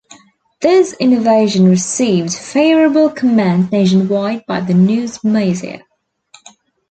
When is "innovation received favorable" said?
0.93-3.07